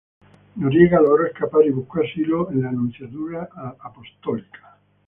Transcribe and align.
Noriega 0.55 0.99
logró 0.99 1.27
escapar 1.27 1.63
y 1.63 1.69
buscó 1.69 1.99
asilo 1.99 2.49
en 2.49 2.63
la 2.63 2.71
Nunciatura 2.71 3.47
Apostólica. 3.83 4.75